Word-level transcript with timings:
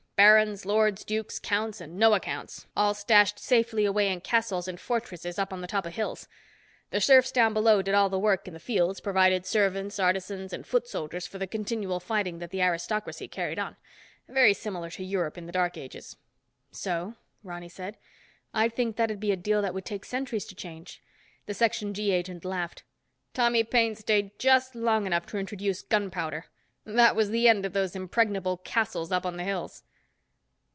Barons, 0.17 0.67
lords, 0.67 1.03
dukes, 1.03 1.39
counts 1.39 1.81
and 1.81 1.97
no 1.97 2.13
accounts, 2.13 2.67
all 2.77 2.93
stashed 2.93 3.39
safely 3.39 3.85
away 3.85 4.13
in 4.13 4.21
castles 4.21 4.67
and 4.67 4.79
fortresses 4.79 5.39
up 5.39 5.51
on 5.51 5.61
the 5.61 5.67
top 5.67 5.83
of 5.83 5.95
hills. 5.95 6.27
The 6.91 7.01
serfs 7.01 7.31
down 7.31 7.55
below 7.55 7.81
did 7.81 7.95
all 7.95 8.07
the 8.07 8.19
work 8.19 8.47
in 8.47 8.53
the 8.53 8.59
fields, 8.59 9.01
provided 9.01 9.47
servants, 9.47 9.97
artisans 9.97 10.53
and 10.53 10.63
foot 10.67 10.87
soldiers 10.87 11.25
for 11.25 11.39
the 11.39 11.47
continual 11.47 11.99
fighting 11.99 12.37
that 12.37 12.51
the 12.51 12.61
aristocracy 12.61 13.27
carried 13.27 13.57
on. 13.57 13.77
Very 14.27 14.53
similar 14.53 14.91
to 14.91 15.03
Europe 15.03 15.33
back 15.33 15.37
in 15.39 15.45
the 15.47 15.51
Dark 15.51 15.75
Ages." 15.75 16.17
"So?" 16.69 17.15
Ronny 17.41 17.67
said. 17.69 17.97
"I'd 18.53 18.75
think 18.75 18.97
that'd 18.97 19.19
be 19.19 19.31
a 19.31 19.35
deal 19.35 19.63
that 19.63 19.73
would 19.73 19.85
take 19.85 20.05
centuries 20.05 20.45
to 20.45 20.55
change." 20.55 21.01
The 21.47 21.55
Section 21.55 21.95
G 21.95 22.11
agent 22.11 22.45
laughed. 22.45 22.83
"Tommy 23.33 23.63
Paine 23.63 23.95
stayed 23.95 24.37
just 24.37 24.75
long 24.75 25.07
enough 25.07 25.25
to 25.27 25.39
introduce 25.39 25.81
gunpowder. 25.81 26.45
That 26.85 27.15
was 27.15 27.31
the 27.31 27.47
end 27.47 27.65
of 27.65 27.73
those 27.73 27.95
impregnable 27.95 28.57
castles 28.57 29.11
up 29.11 29.25
on 29.25 29.37
the 29.37 29.43
hills." 29.43 29.81